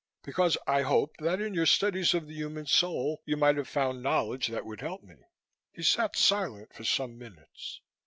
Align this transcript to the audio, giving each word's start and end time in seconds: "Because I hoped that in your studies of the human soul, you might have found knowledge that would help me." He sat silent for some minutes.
"Because 0.23 0.57
I 0.65 0.81
hoped 0.81 1.19
that 1.19 1.39
in 1.39 1.53
your 1.53 1.67
studies 1.67 2.15
of 2.15 2.25
the 2.27 2.33
human 2.33 2.65
soul, 2.65 3.21
you 3.23 3.37
might 3.37 3.55
have 3.57 3.67
found 3.67 4.01
knowledge 4.01 4.47
that 4.47 4.65
would 4.65 4.81
help 4.81 5.03
me." 5.03 5.13
He 5.71 5.83
sat 5.83 6.15
silent 6.15 6.73
for 6.73 6.83
some 6.83 7.19
minutes. 7.19 7.81